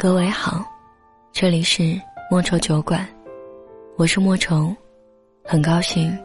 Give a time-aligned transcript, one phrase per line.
[0.00, 0.64] 各位好，
[1.32, 3.04] 这里是莫愁酒馆，
[3.96, 4.72] 我是莫愁，
[5.42, 6.16] 很高兴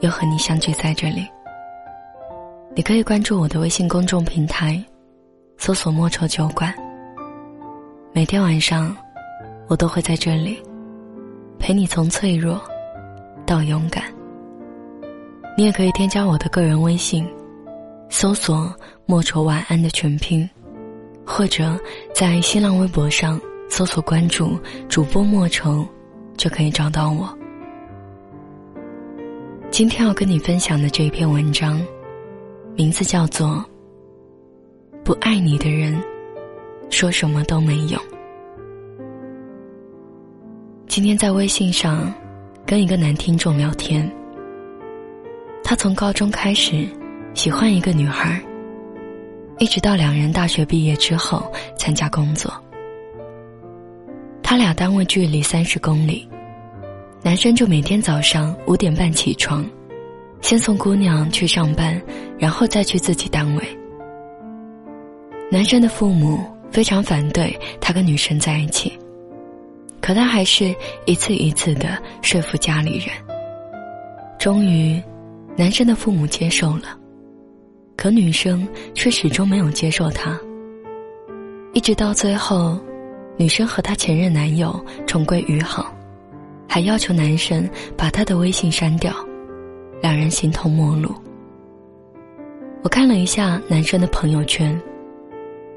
[0.00, 1.24] 又和你相聚在这里。
[2.74, 4.84] 你可以关注我的微信公众平台，
[5.56, 6.74] 搜索“莫愁酒馆”。
[8.12, 8.92] 每天晚上，
[9.68, 10.60] 我都会在这里
[11.60, 12.60] 陪你从脆弱
[13.46, 14.02] 到勇敢。
[15.56, 17.24] 你也可以添加我的个人微信，
[18.08, 18.68] 搜索
[19.06, 20.50] “莫愁晚安”的全拼。
[21.26, 21.78] 或者
[22.14, 23.38] 在新浪微博上
[23.68, 24.56] 搜索关注
[24.88, 25.84] 主播莫愁，
[26.36, 27.28] 就可以找到我。
[29.70, 31.84] 今天要跟你分享的这一篇文章，
[32.76, 33.48] 名字叫做
[35.04, 36.00] 《不爱你的人
[36.88, 38.00] 说什么都没用》。
[40.86, 42.14] 今天在微信上
[42.64, 44.10] 跟一个男听众聊天，
[45.64, 46.86] 他从高中开始
[47.34, 48.40] 喜欢一个女孩。
[49.58, 52.52] 一直到两人大学毕业之后参加工作，
[54.42, 56.28] 他俩单位距离三十公里，
[57.22, 59.64] 男生就每天早上五点半起床，
[60.42, 62.00] 先送姑娘去上班，
[62.38, 63.78] 然后再去自己单位。
[65.50, 66.38] 男生的父母
[66.70, 68.92] 非常反对他跟女生在一起，
[70.02, 70.74] 可他还是
[71.06, 73.08] 一次一次的说服家里人。
[74.38, 75.02] 终于，
[75.56, 76.98] 男生的父母接受了。
[77.96, 80.38] 可女生却始终没有接受他，
[81.72, 82.78] 一直到最后，
[83.36, 85.92] 女生和她前任男友重归于好，
[86.68, 89.14] 还要求男生把她的微信删掉，
[90.02, 91.12] 两人形同陌路。
[92.82, 94.78] 我看了一下男生的朋友圈，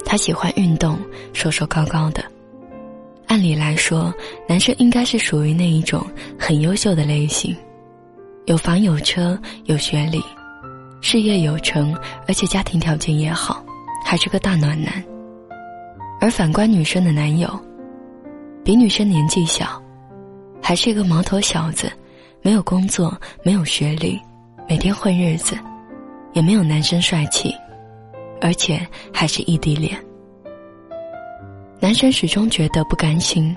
[0.05, 0.99] 他喜欢运动，
[1.33, 2.23] 瘦瘦高高的，
[3.27, 4.13] 按理来说，
[4.47, 6.05] 男生应该是属于那一种
[6.37, 7.55] 很优秀的类型，
[8.45, 10.21] 有房有车有学历。
[11.01, 11.95] 事业有成，
[12.27, 13.63] 而且家庭条件也好，
[14.05, 15.03] 还是个大暖男。
[16.21, 17.49] 而反观女生的男友，
[18.63, 19.81] 比女生年纪小，
[20.61, 21.89] 还是一个毛头小子，
[22.41, 24.19] 没有工作，没有学历，
[24.67, 25.57] 每天混日子，
[26.33, 27.55] 也没有男生帅气，
[28.41, 29.97] 而且还是异地恋。
[31.79, 33.55] 男生始终觉得不甘心，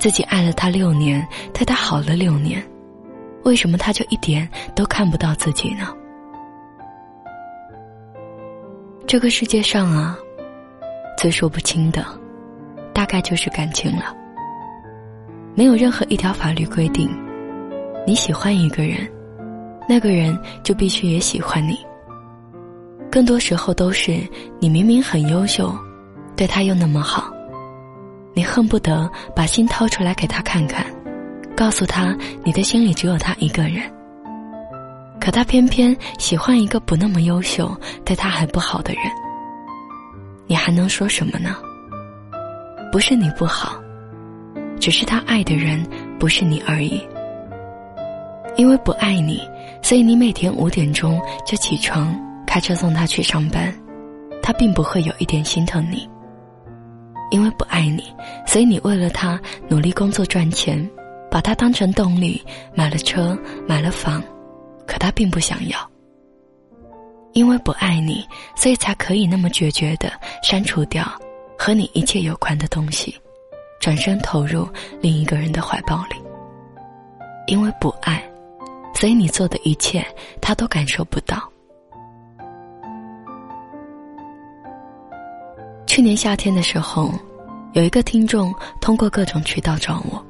[0.00, 2.60] 自己爱了他六年，对他好了六年，
[3.44, 5.94] 为什么他就一点都看不到自己呢？
[9.06, 10.18] 这个世界上啊，
[11.16, 12.04] 最说不清的，
[12.92, 14.14] 大概就是感情了。
[15.54, 17.08] 没有任何一条法律规定，
[18.06, 19.10] 你喜欢一个人，
[19.88, 21.78] 那个人就必须也喜欢你。
[23.10, 24.20] 更多时候都是
[24.60, 25.74] 你明明很优秀，
[26.36, 27.32] 对他又那么好，
[28.34, 30.84] 你恨不得把心掏出来给他看看，
[31.56, 33.82] 告诉他你的心里只有他一个人。
[35.28, 37.70] 可他偏偏喜欢一个不那么优秀、
[38.02, 39.02] 对他还不好的人，
[40.46, 41.54] 你还能说什么呢？
[42.90, 43.78] 不是你不好，
[44.80, 45.86] 只是他爱的人
[46.18, 47.06] 不是你而已。
[48.56, 49.42] 因为不爱你，
[49.82, 53.70] 所以你每天五点钟就起床开车送他去上班，
[54.42, 56.08] 他并不会有一点心疼你。
[57.30, 58.02] 因为不爱你，
[58.46, 60.88] 所以你为了他努力工作赚钱，
[61.30, 62.42] 把他当成动力，
[62.74, 64.24] 买了车，买了房。
[64.88, 65.78] 可他并不想要，
[67.34, 68.26] 因为不爱你，
[68.56, 70.10] 所以才可以那么决绝的
[70.42, 71.04] 删除掉
[71.58, 73.14] 和你一切有关的东西，
[73.80, 74.66] 转身投入
[75.02, 76.16] 另一个人的怀抱里。
[77.46, 78.22] 因为不爱，
[78.94, 80.04] 所以你做的一切
[80.40, 81.38] 他都感受不到。
[85.86, 87.12] 去年夏天的时候，
[87.74, 90.24] 有一个听众通过各种渠道找我，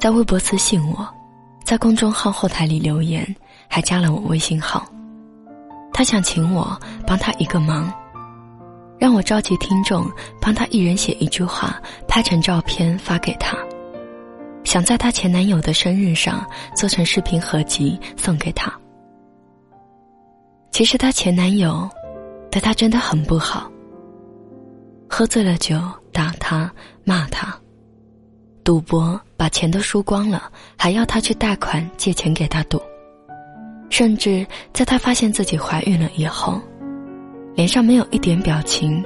[0.00, 1.08] 在微博私信我，
[1.64, 3.24] 在公众号后台里留言。
[3.68, 4.86] 还加了我微信号，
[5.92, 7.92] 他想请我帮他一个忙，
[8.98, 13.56] 让我召集听众帮他一人写一句话，拍成照片发给他，
[14.64, 18.72] 想在他前男友的生日上做成视频合集送给他。
[20.70, 21.88] 其实他前男友
[22.50, 23.70] 对他真的很不好，
[25.08, 25.80] 喝醉了酒
[26.12, 26.70] 打他
[27.04, 27.56] 骂他，
[28.62, 32.80] 赌博把钱都输光了，还要他去贷款借钱给他赌。
[33.90, 36.60] 甚至在她发现自己怀孕了以后，
[37.54, 39.04] 脸上没有一点表情，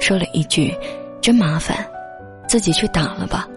[0.00, 0.74] 说了一句
[1.20, 1.76] ：“真麻烦，
[2.46, 3.48] 自己去打了吧。”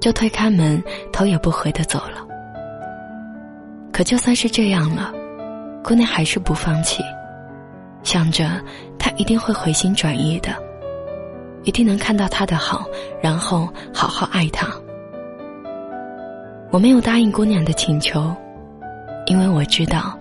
[0.00, 0.82] 就推开门，
[1.12, 2.26] 头也不回的走了。
[3.92, 5.12] 可就算是这样了，
[5.84, 7.02] 姑娘还是不放弃，
[8.02, 8.60] 想着
[8.98, 10.54] 他一定会回心转意的，
[11.64, 12.86] 一定能看到他的好，
[13.20, 14.68] 然后好好爱他。
[16.70, 18.34] 我没有答应姑娘的请求。
[19.26, 20.18] 因为我知道，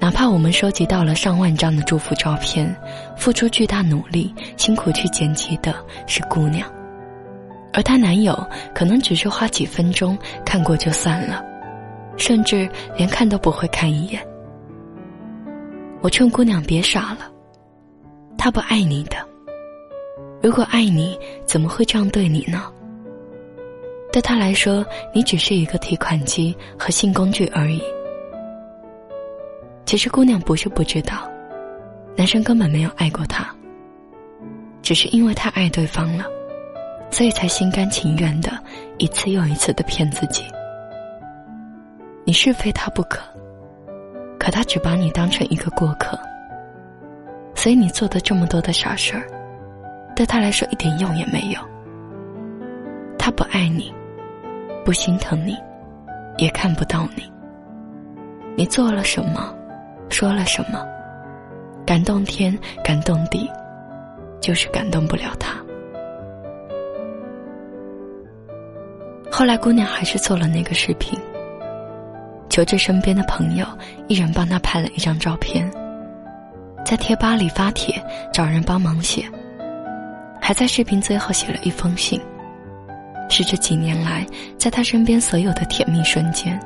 [0.00, 2.74] 哪怕我们收集到了上万张的祝福照片，
[3.16, 5.74] 付出巨大努力、辛苦去剪辑的
[6.06, 6.68] 是姑娘，
[7.72, 8.36] 而她男友
[8.74, 11.44] 可能只是花几分钟看过就算了，
[12.16, 14.20] 甚至连看都不会看一眼。
[16.00, 17.30] 我劝姑娘别傻了，
[18.36, 19.16] 他不爱你的。
[20.40, 22.64] 如果爱你，怎么会这样对你呢？
[24.12, 27.82] 对他来说，你只是一个提款机和性工具而已。
[29.88, 31.26] 其实姑娘不是不知道，
[32.14, 33.48] 男生根本没有爱过她，
[34.82, 36.26] 只是因为太爱对方了，
[37.10, 38.50] 所以才心甘情愿的
[38.98, 40.44] 一次又一次的骗自己。
[42.26, 43.22] 你是非他不可，
[44.38, 46.18] 可他只把你当成一个过客，
[47.54, 49.26] 所以你做的这么多的傻事儿，
[50.14, 51.60] 对他来说一点用也没有。
[53.18, 53.90] 他不爱你，
[54.84, 55.56] 不心疼你，
[56.36, 57.22] 也看不到你。
[58.54, 59.54] 你做了什么？
[60.08, 60.84] 说了什么？
[61.86, 63.50] 感动天，感动地，
[64.40, 65.56] 就是感动不了他。
[69.30, 71.18] 后来，姑娘还是做了那个视频，
[72.50, 73.66] 求着身边的朋友
[74.06, 75.70] 一人帮她拍了一张照片，
[76.84, 78.02] 在贴吧里发帖
[78.32, 79.24] 找人帮忙写，
[80.40, 82.20] 还在视频最后写了一封信，
[83.30, 84.26] 是这几年来
[84.58, 86.58] 在她身边所有的甜蜜瞬间。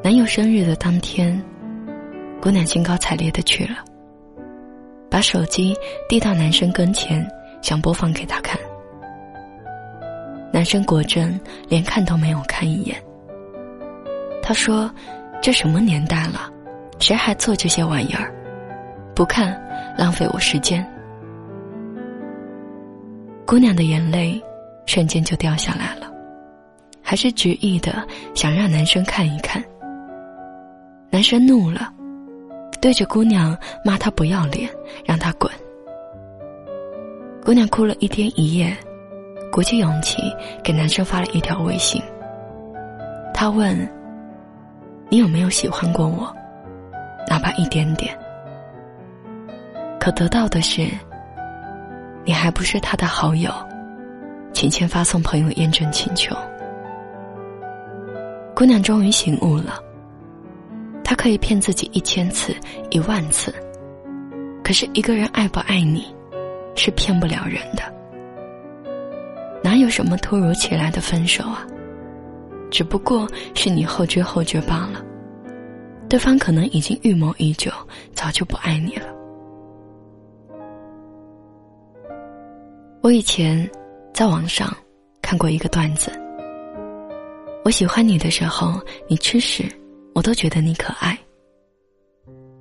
[0.00, 1.42] 男友生日的当天，
[2.40, 3.78] 姑娘兴高采烈的去了，
[5.10, 5.76] 把手机
[6.08, 7.28] 递到男生跟前，
[7.60, 8.58] 想播放给他看。
[10.52, 12.96] 男生果真连看都没有看一眼。
[14.40, 14.88] 他说
[15.42, 16.48] ：“这什么年代了，
[17.00, 18.32] 谁还做这些玩意儿？
[19.16, 19.60] 不看，
[19.98, 20.86] 浪费我时间。”
[23.44, 24.40] 姑娘的眼泪
[24.86, 26.08] 瞬间就掉下来了，
[27.02, 29.62] 还是执意的想让男生看一看。
[31.10, 31.90] 男生怒了，
[32.80, 34.68] 对着姑娘骂她不要脸，
[35.04, 35.50] 让她滚。
[37.44, 38.76] 姑娘哭了一天一夜，
[39.50, 40.22] 鼓起勇气
[40.62, 42.02] 给男生发了一条微信。
[43.32, 43.88] 他问
[45.08, 46.30] ：“你有没有喜欢过我？
[47.26, 48.14] 哪怕一点点？”
[49.98, 50.86] 可得到的是
[52.24, 53.50] ：“你还不是他的好友，
[54.52, 56.36] 请先发送朋友验证请求。”
[58.54, 59.80] 姑娘终于醒悟了。
[61.08, 62.54] 他可以骗自己一千次、
[62.90, 63.50] 一万次，
[64.62, 66.14] 可是一个人爱不爱你，
[66.76, 67.82] 是骗不了人的。
[69.64, 71.66] 哪有什么突如其来的分手啊？
[72.70, 75.02] 只不过是你后知后觉罢了。
[76.10, 77.70] 对方可能已经预谋已久，
[78.12, 79.06] 早就不爱你了。
[83.00, 83.66] 我以前
[84.12, 84.70] 在网上
[85.22, 86.12] 看过一个段子：
[87.64, 88.78] 我喜欢你的时候，
[89.08, 89.64] 你吃屎。
[90.18, 91.16] 我都觉得你可爱。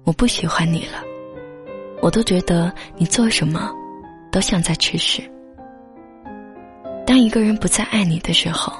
[0.03, 1.03] 我不喜欢你了，
[2.03, 3.73] 我都觉得你做什么
[4.31, 5.23] 都像在吃屎。
[7.03, 8.71] 当一个人不再爱你的时候，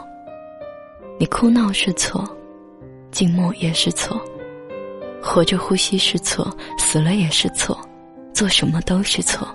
[1.20, 2.24] 你哭闹是错，
[3.10, 4.22] 静默也是错，
[5.24, 7.76] 活着呼吸是错，死了也是错，
[8.32, 9.48] 做什么都是错。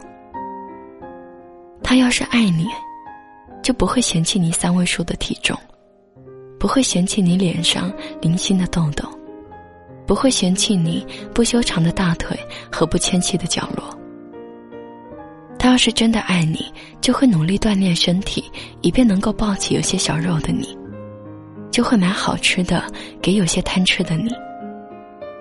[1.80, 2.66] 他要是爱你，
[3.62, 5.56] 就不会嫌弃你三位数的体重。
[6.62, 9.04] 不会嫌弃你脸上零星的痘痘，
[10.06, 11.04] 不会嫌弃你
[11.34, 12.38] 不修长的大腿
[12.70, 13.98] 和不纤细的角落。
[15.58, 16.64] 他要是真的爱你，
[17.00, 18.44] 就会努力锻炼身体，
[18.80, 20.68] 以便能够抱起有些小肉的你；
[21.72, 22.84] 就会买好吃的
[23.20, 24.30] 给有些贪吃的你；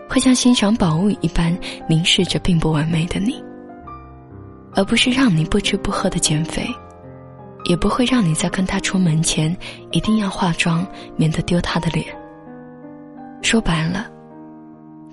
[0.09, 1.55] 会像欣赏宝物一般
[1.87, 3.39] 凝视着并不完美的你，
[4.73, 6.67] 而不是让你不吃不喝的减肥。
[7.65, 9.55] 也不会让你在跟他出门前
[9.91, 12.05] 一定要化妆，免得丢他的脸。
[13.41, 14.07] 说白了，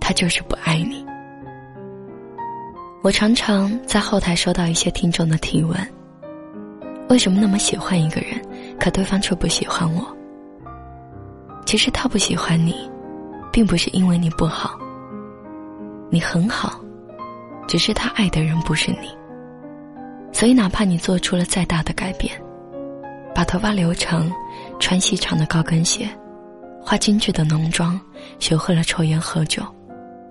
[0.01, 1.05] 他就是不爱你。
[3.03, 5.77] 我常常在后台收到一些听众的提问：
[7.09, 8.41] 为什么那么喜欢一个人，
[8.79, 10.05] 可对方却不喜欢我？
[11.65, 12.75] 其实他不喜欢你，
[13.53, 14.79] 并不是因为你不好，
[16.11, 16.81] 你很好，
[17.67, 19.18] 只是他爱的人不是你。
[20.33, 22.33] 所以，哪怕你做出了再大的改变，
[23.35, 24.31] 把头发留长，
[24.79, 26.09] 穿细长的高跟鞋，
[26.81, 28.01] 化精致的浓妆，
[28.39, 29.63] 学会了抽烟喝酒，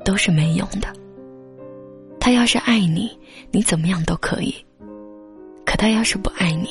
[0.06, 0.88] 都是没用的。
[2.20, 3.10] 他要是爱你，
[3.52, 4.54] 你怎么样都可以；
[5.66, 6.70] 可他要是不爱你，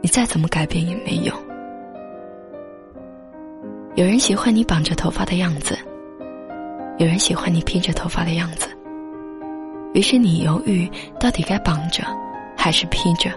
[0.00, 1.36] 你再怎么改变也没用。
[3.96, 5.76] 有人喜欢你绑着头发的样子，
[6.98, 8.68] 有人喜欢你披着头发的样子，
[9.92, 12.04] 于是你犹豫，到底该绑着。
[12.62, 13.30] 还是披着，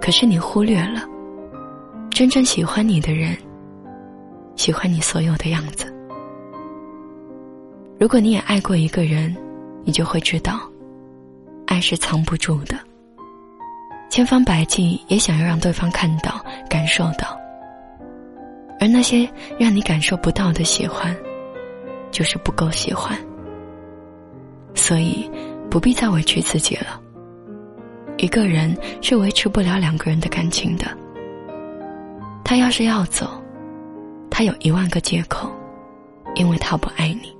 [0.00, 1.02] 可是你忽略了，
[2.10, 3.36] 真正喜欢你的人，
[4.54, 5.92] 喜欢你所有的样子。
[7.98, 9.36] 如果你也爱过一个人，
[9.82, 10.60] 你就会知道，
[11.66, 12.76] 爱是藏不住的。
[14.08, 16.40] 千方百计也想要让对方看到、
[16.70, 17.36] 感受到，
[18.78, 19.28] 而那些
[19.58, 21.12] 让你感受不到的喜欢，
[22.12, 23.18] 就是不够喜欢。
[24.72, 25.28] 所以，
[25.68, 27.00] 不必再委屈自己了。
[28.18, 30.86] 一个人是维持不了两个人的感情的。
[32.44, 33.30] 他要是要走，
[34.30, 35.50] 他有一万个借口，
[36.34, 37.36] 因为他不爱你。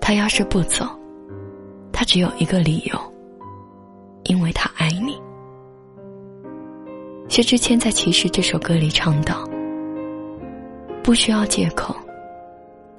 [0.00, 0.86] 他要是不走，
[1.92, 2.98] 他只有一个理由，
[4.24, 5.20] 因为他爱你。
[7.28, 9.48] 薛之谦在《其实》这首歌里唱道
[11.04, 11.94] ：“不需要借口，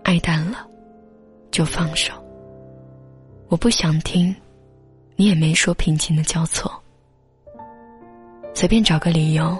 [0.04, 0.66] 爱淡了，
[1.50, 2.14] 就放手。
[3.50, 4.34] 我不想听，
[5.22, 6.72] 你也没说平静的交错，
[8.56, 9.56] 随便找个理由，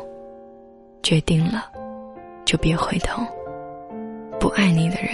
[1.04, 1.72] 决定了，
[2.44, 3.22] 就别回头。
[4.40, 5.10] 不爱你的人。”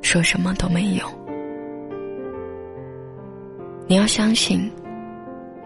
[0.00, 1.06] 说什么都没用。
[3.86, 4.72] 你要相信，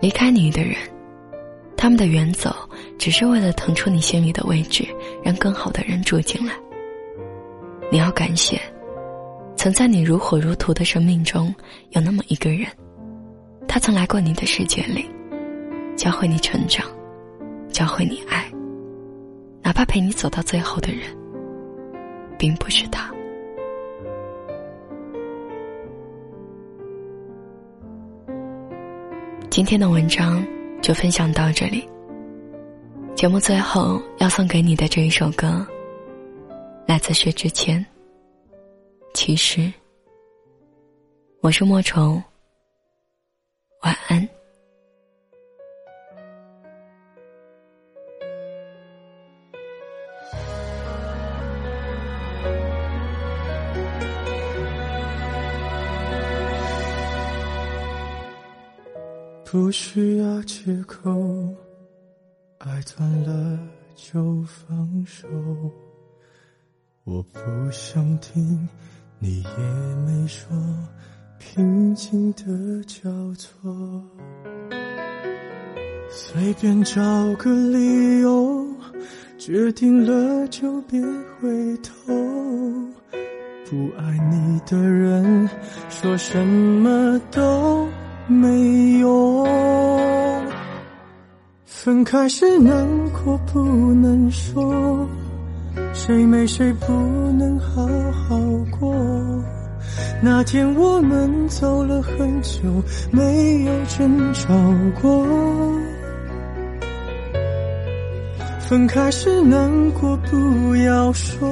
[0.00, 0.74] 离开你的人，
[1.76, 2.52] 他们的远走
[2.98, 4.84] 只是为了腾出你心里的位置，
[5.22, 6.52] 让更好的人住进来。
[7.88, 8.60] 你要感谢，
[9.54, 11.54] 曾在你如火如荼的生命中
[11.90, 12.66] 有那么一个人，
[13.72, 15.08] 他曾来过你的世界里，
[15.96, 16.84] 教会你成长，
[17.68, 18.50] 教会你爱，
[19.62, 21.02] 哪怕陪你走到最后的人，
[22.36, 23.08] 并不是他。
[29.48, 30.44] 今天的文章
[30.82, 31.88] 就分享到这里。
[33.14, 35.64] 节目最后要送给你的这一首歌，
[36.88, 37.86] 来自薛之谦。
[39.14, 39.72] 其实，
[41.40, 42.20] 我是莫愁。
[43.82, 44.28] 晚安。
[59.44, 61.10] 不需要借口，
[62.58, 63.58] 爱断了
[63.96, 65.26] 就放手。
[67.02, 67.40] 我不
[67.72, 68.68] 想听，
[69.18, 69.58] 你也
[70.06, 70.48] 没说
[71.40, 72.44] 平静的
[72.84, 73.50] 交错。
[76.10, 77.00] 随便找
[77.38, 78.64] 个理由，
[79.38, 81.00] 决定了就别
[81.40, 82.14] 回头。
[83.64, 85.48] 不爱你的人，
[85.88, 87.88] 说什么都。
[88.28, 89.44] 没用，
[91.64, 93.58] 分开时难过不
[93.94, 95.08] 能说，
[95.92, 96.92] 谁没谁不
[97.32, 98.38] 能好好
[98.78, 98.94] 过。
[100.22, 102.60] 那天我们走了很久，
[103.10, 104.52] 没有争吵
[105.00, 105.26] 过。
[108.68, 111.48] 分开时难过不要说，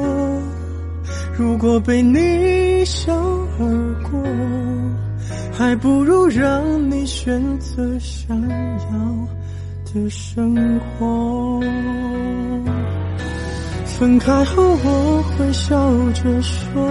[1.37, 2.19] 如果被你
[2.81, 3.13] 一笑
[3.59, 4.23] 而过。
[5.53, 11.61] 还不如让你选择想要的生活。
[13.85, 15.77] 分开后我会笑
[16.13, 16.89] 着说，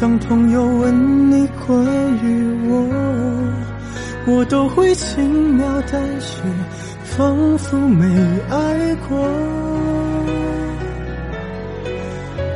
[0.00, 1.84] 当朋友问你关
[2.24, 2.88] 于我，
[4.26, 6.38] 我都会轻描淡写，
[7.04, 8.06] 仿佛没
[8.48, 9.18] 爱过。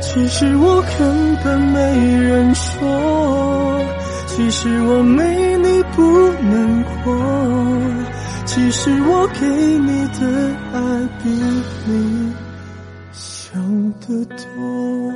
[0.01, 3.79] 其实我根本没人说。
[4.25, 6.01] 其实我没你不
[6.49, 7.15] 难过，
[8.45, 10.79] 其实我给你的爱
[11.23, 11.29] 比
[11.85, 12.33] 你
[13.13, 13.61] 想
[14.01, 15.14] 的多。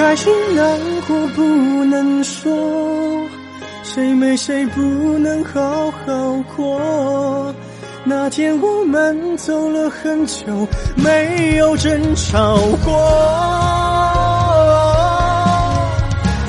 [0.00, 0.64] 开时难
[1.06, 2.50] 过不能说，
[3.82, 4.80] 谁没谁不
[5.18, 7.54] 能好好过。
[8.02, 10.66] 那天我们走了很久，
[10.96, 12.90] 没有争吵过。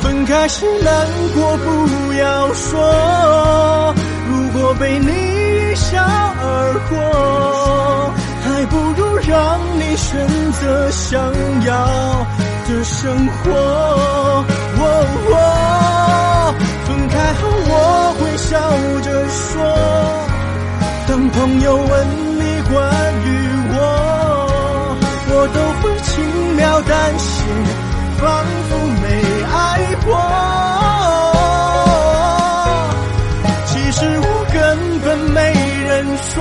[0.02, 1.06] 分开时难
[1.36, 3.94] 过不要说，
[4.30, 8.14] 如果被你一笑而过，
[8.46, 11.22] 还不如让你选择想
[11.66, 12.26] 要。
[12.72, 14.46] 的生活。
[16.86, 17.74] 分开后我
[18.20, 18.50] 会笑
[19.02, 19.52] 着说
[21.08, 22.08] 当朋友问
[22.40, 22.76] 你关
[23.24, 23.28] 于
[23.74, 23.78] 我
[25.30, 26.10] 我都会轻
[26.56, 27.32] 描淡写
[28.20, 28.24] 仿
[28.68, 29.06] 佛没
[29.54, 29.56] 爱
[30.06, 30.10] 过。
[33.66, 34.60] 其实我根
[35.02, 35.40] 本没
[35.88, 36.32] 人说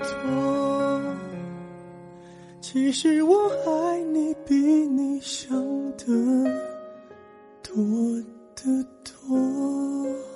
[0.00, 1.00] 多
[2.60, 5.56] 其实我爱你比你想
[5.96, 6.04] 的
[7.62, 7.74] 多
[8.54, 10.29] 得多。